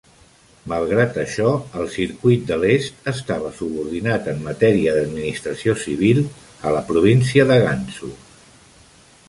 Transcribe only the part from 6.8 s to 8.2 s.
província de Gansu.